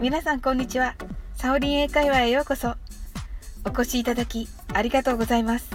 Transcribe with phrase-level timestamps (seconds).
[0.00, 0.96] 皆さんこんにちは。
[1.36, 2.74] サオリン英会話へようこそ。
[3.64, 5.70] お越しいただきありがとうございます。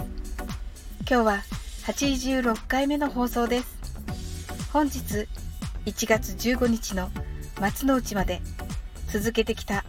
[1.08, 1.42] 今日は
[1.86, 3.78] 86回目の放送です。
[4.70, 5.28] 本日
[5.86, 7.08] 1月15日の
[7.58, 8.42] 松の内まで
[9.10, 9.86] 続けてきた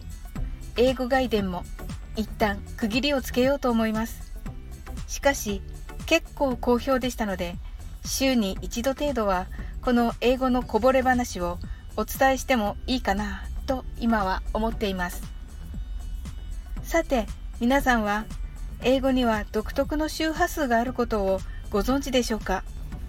[0.78, 1.64] 英語外伝も
[2.16, 4.32] 一旦区切りをつけようと思います。
[5.06, 5.60] しかし
[6.06, 7.56] 結構好評でしたので
[8.06, 9.48] 週に一度程度は
[9.82, 11.58] この英語のこぼれ話を
[11.98, 15.20] お伝えしてもいいかなと今は思っています。
[16.84, 17.26] さて
[17.58, 18.24] 皆さんは
[18.84, 21.40] 英語には独特の周波数があることを
[21.70, 22.62] ご存知でしょうか？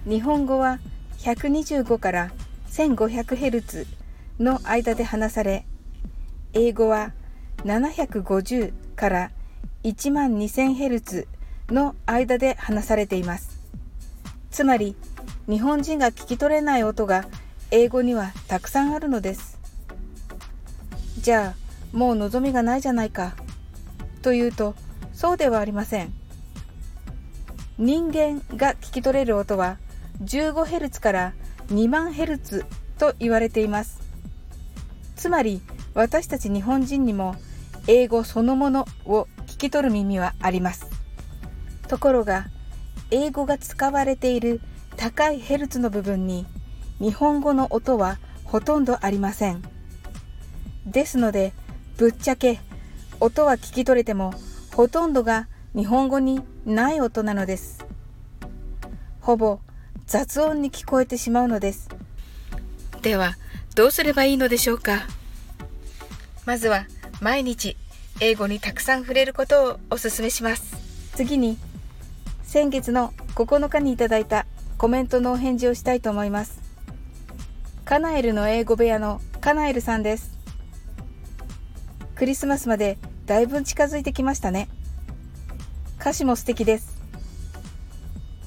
[0.05, 0.79] 日本語は
[1.19, 2.31] 125から
[2.71, 3.85] 1500Hz
[4.39, 5.67] の間で話され
[6.53, 7.13] 英語は
[7.57, 9.31] 750から
[9.83, 11.27] 1万 2000Hz
[11.69, 13.59] の間で話されています。
[14.49, 14.95] つまり
[15.47, 17.25] 日本人が聞き取れない音が
[17.71, 19.59] 英語にはたくさんあるのです。
[21.19, 23.35] じゃあもう望みがないじゃないか。
[24.21, 24.75] というと
[25.13, 26.13] そうではありません。
[27.77, 29.77] 人間が聞き取れる音は
[30.23, 31.33] 15Hz から
[31.67, 32.65] 2万 Hz
[32.97, 34.01] と言われています。
[35.15, 35.61] つまり
[35.93, 37.35] 私たち日本人にも
[37.87, 40.87] 英語そのものを聞き取る耳はあります。
[41.87, 42.47] ところが
[43.11, 44.61] 英語が使われている
[44.95, 46.45] 高いヘルツの部分に
[46.99, 49.63] 日本語の音はほとんどありません。
[50.85, 51.53] ですので、
[51.97, 52.59] ぶっちゃけ
[53.19, 54.33] 音は聞き取れても
[54.73, 57.85] ほとんどが日本語にない音なのです。
[59.21, 59.59] ほぼ
[60.07, 61.89] 雑音に聞こえてしまうのです。
[63.01, 63.35] では、
[63.75, 65.03] どうすればいいのでしょうか？
[66.45, 66.85] まずは
[67.21, 67.77] 毎日
[68.19, 70.75] 英語にたくさん触れることをお勧めします。
[71.15, 71.57] 次に、
[72.43, 74.45] 先月の9日にいただいた
[74.77, 76.68] コメントのお返事をしたいと思います。
[77.89, 80.37] カナエルの英語部屋のカナエルさんです。
[82.13, 84.69] クリスマスまでだいぶ近づいてきましたね。
[85.99, 87.01] 歌詞も素敵です。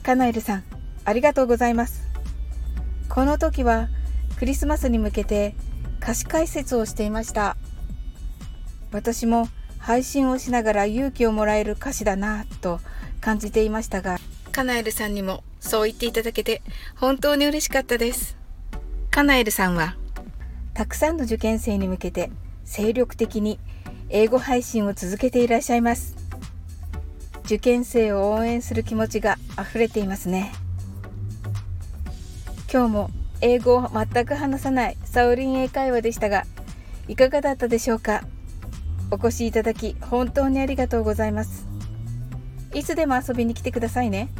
[0.04, 0.64] カナエルさん、
[1.04, 2.06] ありがとうございます。
[3.08, 3.88] この時は
[4.38, 5.56] クリスマスに向けて
[6.00, 7.56] 歌詞解説をしていました。
[8.92, 9.48] 私も
[9.80, 12.78] 配信をしながら勇気をもらえる歌詞だなぁと
[13.20, 14.18] 感じていましたが、
[14.52, 16.62] カナエルさんにもそう言っていただけて
[16.94, 18.40] 本当に嬉しかったです。
[19.12, 19.94] カナエルさんは、
[20.72, 22.30] たくさんの受験生に向けて
[22.64, 23.60] 精力的に
[24.08, 26.16] 英語配信を続けていらっしゃいます。
[27.44, 30.50] 受験生を応援する気持ちが溢れていますね。
[32.72, 33.10] 今日も
[33.42, 36.46] 英語を全く話さないサオリン英会話でしたが、
[37.06, 38.22] いかがだったでしょうか？
[39.10, 41.66] お越しいただき本当にありがとうございます。
[42.72, 44.30] いつでも遊びに来てくださいね。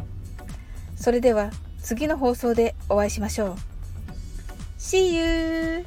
[0.95, 1.51] それでは
[1.83, 3.72] 次の放送でお会いしましょう。
[4.83, 5.85] See you!